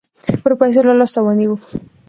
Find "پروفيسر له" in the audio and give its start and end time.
0.43-0.93